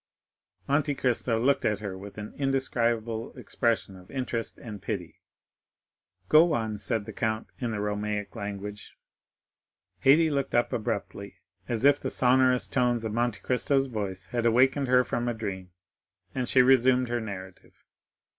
[0.67, 5.21] Monte Cristo looked at her with an indescribable expression of interest and pity.
[6.27, 8.97] "Go on, my child," said the count in the Romaic language.
[10.03, 11.35] 40074m Haydée looked up abruptly,
[11.69, 15.69] as if the sonorous tones of Monte Cristo's voice had awakened her from a dream;
[16.33, 17.83] and she resumed her narrative.